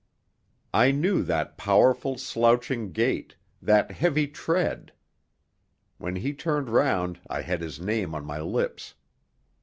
[0.73, 4.93] I knew that powerful, slouching gait, that heavy tread.
[5.99, 8.95] When he turned round I had his name on my lips.